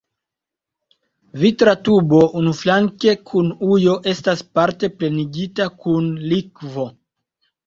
[1.43, 6.89] Vitra tubo unuflanke kun ujo estas parte plenigita kun likvo.